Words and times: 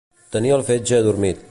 Tenir 0.35 0.53
el 0.55 0.65
fetge 0.71 0.99
adormit. 1.01 1.39